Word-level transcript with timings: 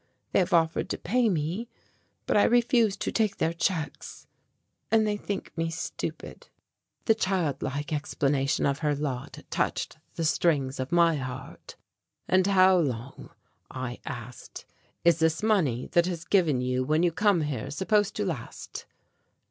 They 0.31 0.39
have 0.39 0.51
offered 0.51 0.89
to 0.89 0.97
pay 0.97 1.29
me, 1.29 1.69
but 2.25 2.35
I 2.35 2.45
refused 2.45 3.01
to 3.01 3.11
take 3.11 3.37
their 3.37 3.53
checks, 3.53 4.25
and 4.89 5.05
they 5.05 5.15
think 5.15 5.55
me 5.55 5.69
stupid." 5.69 6.47
The 7.05 7.13
child 7.13 7.61
like 7.61 7.93
explanation 7.93 8.65
of 8.65 8.79
her 8.79 8.95
lot 8.95 9.43
touched 9.51 9.99
the 10.15 10.25
strings 10.25 10.79
of 10.79 10.91
my 10.91 11.17
heart. 11.17 11.75
"And 12.27 12.47
how 12.47 12.77
long," 12.77 13.29
I 13.69 13.99
asked, 14.03 14.65
"is 15.05 15.19
this 15.19 15.43
money 15.43 15.85
that 15.91 16.07
is 16.07 16.25
given 16.25 16.61
you 16.61 16.83
when 16.83 17.03
you 17.03 17.11
come 17.11 17.41
here 17.41 17.69
supposed 17.69 18.15
to 18.15 18.25
last?" 18.25 18.87